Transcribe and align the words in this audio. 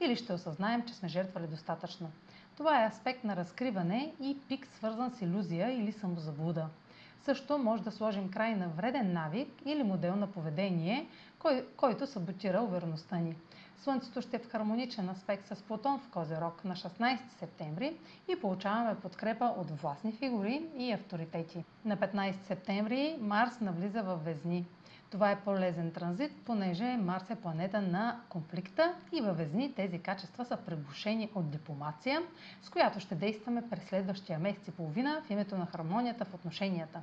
или 0.00 0.16
ще 0.16 0.32
осъзнаем, 0.32 0.82
че 0.82 0.94
сме 0.94 1.08
жертвали 1.08 1.46
достатъчно. 1.46 2.10
Това 2.56 2.82
е 2.82 2.86
аспект 2.86 3.24
на 3.24 3.36
разкриване 3.36 4.12
и 4.20 4.38
пик 4.48 4.66
свързан 4.66 5.10
с 5.10 5.22
иллюзия 5.22 5.72
или 5.78 5.92
самозаблуда. 5.92 6.68
Също 7.22 7.58
може 7.58 7.82
да 7.82 7.90
сложим 7.90 8.30
край 8.30 8.54
на 8.54 8.68
вреден 8.68 9.12
навик 9.12 9.48
или 9.64 9.82
модел 9.82 10.16
на 10.16 10.26
поведение, 10.26 11.08
кой, 11.38 11.66
който 11.76 12.06
саботира 12.06 12.62
увереността 12.62 13.16
ни. 13.16 13.36
Слънцето 13.82 14.22
ще 14.22 14.36
е 14.36 14.38
в 14.38 14.50
хармоничен 14.50 15.08
аспект 15.08 15.46
с 15.46 15.62
Плутон 15.62 15.98
в 15.98 16.08
Козерог 16.08 16.64
на 16.64 16.76
16 16.76 17.18
септември 17.38 17.96
и 18.28 18.40
получаваме 18.40 19.00
подкрепа 19.00 19.44
от 19.44 19.70
властни 19.70 20.12
фигури 20.12 20.62
и 20.76 20.92
авторитети. 20.92 21.64
На 21.84 21.96
15 21.96 22.42
септември 22.42 23.16
Марс 23.20 23.60
навлиза 23.60 24.02
в 24.02 24.16
Везни. 24.16 24.66
Това 25.10 25.30
е 25.30 25.40
полезен 25.40 25.92
транзит, 25.92 26.32
понеже 26.44 26.96
Марс 26.96 27.30
е 27.30 27.34
планета 27.34 27.82
на 27.82 28.20
конфликта 28.28 28.94
и 29.12 29.20
във 29.20 29.36
Везни 29.36 29.74
тези 29.74 29.98
качества 29.98 30.44
са 30.44 30.56
пребушени 30.56 31.30
от 31.34 31.50
дипломация, 31.50 32.22
с 32.62 32.70
която 32.70 33.00
ще 33.00 33.14
действаме 33.14 33.70
през 33.70 33.84
следващия 33.84 34.38
месец 34.38 34.68
и 34.68 34.70
половина 34.70 35.22
в 35.26 35.30
името 35.30 35.58
на 35.58 35.66
хармонията 35.66 36.24
в 36.24 36.34
отношенията. 36.34 37.02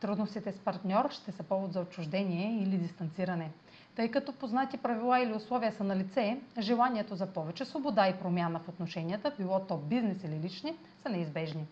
Трудностите 0.00 0.52
с 0.52 0.58
партньор 0.58 1.10
ще 1.10 1.32
са 1.32 1.42
повод 1.42 1.72
за 1.72 1.80
отчуждение 1.80 2.62
или 2.62 2.78
дистанциране. 2.78 3.50
Тъй 3.96 4.10
като 4.10 4.32
познати 4.32 4.78
правила 4.78 5.20
или 5.20 5.32
условия 5.32 5.72
са 5.72 5.84
на 5.84 5.96
лице, 5.96 6.40
желанието 6.58 7.14
за 7.14 7.26
повече 7.26 7.64
свобода 7.64 8.08
и 8.08 8.18
промяна 8.18 8.58
в 8.58 8.68
отношенията, 8.68 9.32
било 9.38 9.60
то 9.60 9.76
бизнес 9.76 10.24
или 10.24 10.40
лични, 10.40 10.76
са 11.02 11.08
неизбежни. 11.08 11.66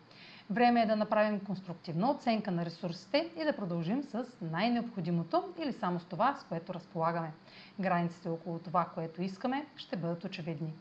Време 0.51 0.83
е 0.83 0.87
да 0.87 0.97
направим 0.97 1.41
конструктивна 1.41 2.11
оценка 2.11 2.51
на 2.51 2.65
ресурсите 2.65 3.31
и 3.41 3.45
да 3.45 3.57
продължим 3.57 4.03
с 4.03 4.25
най-необходимото 4.41 5.45
или 5.59 5.73
само 5.73 6.01
с 6.01 6.05
това, 6.05 6.35
с 6.35 6.45
което 6.45 6.75
разполагаме. 6.75 7.33
Границите 7.81 8.29
около 8.29 8.59
това, 8.59 8.85
което 8.95 9.23
искаме, 9.23 9.67
ще 9.77 9.97
бъдат 9.97 10.25
очевидни. 10.25 10.75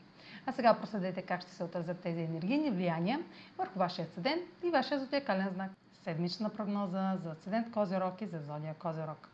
А 0.45 0.51
сега 0.51 0.73
проследете 0.73 1.21
как 1.21 1.41
ще 1.41 1.51
се 1.51 1.63
отразят 1.63 1.99
тези 1.99 2.21
енергийни 2.21 2.71
влияния 2.71 3.19
върху 3.57 3.79
вашия 3.79 4.07
седент 4.07 4.43
и 4.63 4.69
вашия 4.69 4.99
зодиакален 4.99 5.49
знак. 5.53 5.71
Седмична 6.05 6.49
прогноза 6.49 7.17
за 7.23 7.35
седент 7.35 7.71
Козирог 7.71 8.21
и 8.21 8.25
за 8.25 8.39
зодия 8.39 8.73
Козирог. 8.73 9.29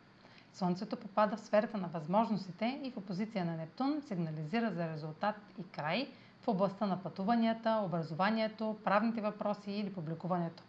Слънцето 0.54 0.96
попада 0.96 1.38
в 1.38 1.40
сферата 1.40 1.78
на 1.78 1.88
възможностите 1.88 2.80
и 2.84 2.92
в 2.92 2.98
опозиция 2.98 3.46
на 3.46 3.58
Нептун 3.58 4.02
сигнализира 4.08 4.72
за 4.72 4.88
резултат 4.88 5.36
и 5.60 5.64
край 5.64 6.10
в 6.42 6.48
областта 6.48 6.86
на 6.86 7.04
пътуванията, 7.04 7.82
образованието, 7.86 8.78
правните 8.84 9.22
въпроси 9.22 9.72
или 9.72 9.94
публикуването. 9.94 10.64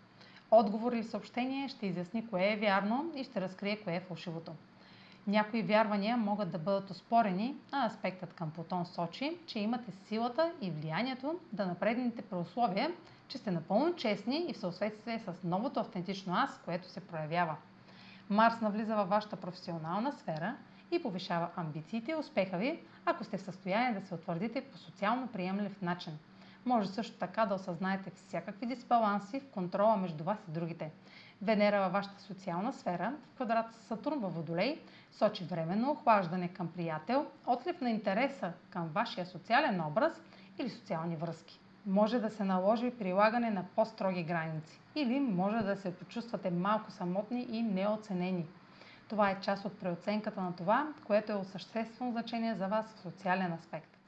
Отговор 0.50 0.92
или 0.92 1.04
съобщение 1.04 1.68
ще 1.68 1.86
изясни 1.86 2.28
кое 2.28 2.52
е 2.52 2.56
вярно 2.56 3.12
и 3.16 3.24
ще 3.24 3.40
разкрие 3.40 3.80
кое 3.84 3.94
е 3.94 4.00
фалшивото. 4.00 4.52
Някои 5.26 5.62
вярвания 5.62 6.16
могат 6.16 6.50
да 6.50 6.58
бъдат 6.58 6.90
оспорени, 6.90 7.56
а 7.72 7.86
аспектът 7.86 8.34
към 8.34 8.50
Плутон 8.50 8.86
сочи, 8.86 9.36
че 9.46 9.58
имате 9.58 9.92
силата 9.92 10.52
и 10.60 10.70
влиянието 10.70 11.38
да 11.52 11.66
напреднете 11.66 12.22
при 12.22 12.36
условие, 12.36 12.90
че 13.28 13.38
сте 13.38 13.50
напълно 13.50 13.94
честни 13.96 14.46
и 14.48 14.52
в 14.52 14.58
съответствие 14.58 15.18
с 15.18 15.44
новото 15.44 15.80
автентично 15.80 16.34
аз, 16.34 16.60
което 16.64 16.88
се 16.88 17.00
проявява. 17.00 17.56
Марс 18.30 18.60
навлиза 18.60 18.96
във 18.96 19.08
вашата 19.08 19.36
професионална 19.36 20.12
сфера 20.12 20.56
и 20.90 21.02
повишава 21.02 21.48
амбициите 21.56 22.10
и 22.10 22.14
успеха 22.14 22.58
ви, 22.58 22.80
ако 23.06 23.24
сте 23.24 23.38
в 23.38 23.42
състояние 23.42 24.00
да 24.00 24.06
се 24.06 24.14
утвърдите 24.14 24.60
по 24.60 24.78
социално 24.78 25.28
приемлив 25.28 25.82
начин. 25.82 26.18
Може 26.66 26.88
също 26.88 27.18
така 27.18 27.46
да 27.46 27.54
осъзнаете 27.54 28.10
всякакви 28.10 28.66
дисбаланси 28.66 29.40
в 29.40 29.48
контрола 29.48 29.96
между 29.96 30.24
вас 30.24 30.38
и 30.48 30.50
другите. 30.50 30.90
Венера 31.42 31.80
във 31.80 31.92
вашата 31.92 32.22
социална 32.22 32.72
сфера, 32.72 33.12
в 33.32 33.34
квадрат 33.34 33.74
с 33.74 33.86
Сатурн 33.86 34.18
във 34.18 34.34
Водолей, 34.34 34.80
сочи 35.12 35.44
временно 35.44 35.90
охлаждане 35.90 36.48
към 36.48 36.68
приятел, 36.68 37.26
отлив 37.46 37.80
на 37.80 37.90
интереса 37.90 38.52
към 38.70 38.88
вашия 38.88 39.26
социален 39.26 39.80
образ 39.80 40.22
или 40.58 40.70
социални 40.70 41.16
връзки 41.16 41.60
може 41.86 42.20
да 42.20 42.30
се 42.30 42.44
наложи 42.44 42.90
прилагане 42.90 43.50
на 43.50 43.64
по-строги 43.76 44.22
граници 44.22 44.80
или 44.94 45.20
може 45.20 45.64
да 45.64 45.76
се 45.76 45.96
почувствате 45.96 46.50
малко 46.50 46.90
самотни 46.90 47.46
и 47.50 47.62
неоценени. 47.62 48.46
Това 49.08 49.30
е 49.30 49.40
част 49.40 49.64
от 49.64 49.80
преоценката 49.80 50.40
на 50.40 50.56
това, 50.56 50.88
което 51.06 51.32
е 51.32 51.34
от 51.34 51.48
съществено 51.48 52.12
значение 52.12 52.54
за 52.54 52.66
вас 52.66 52.86
в 52.86 53.00
социален 53.00 53.52
аспект. 53.52 54.01